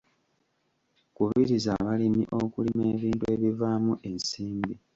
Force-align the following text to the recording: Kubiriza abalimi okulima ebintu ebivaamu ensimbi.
Kubiriza 1.15 1.69
abalimi 1.79 2.23
okulima 2.41 2.83
ebintu 2.95 3.25
ebivaamu 3.35 3.93
ensimbi. 4.09 4.75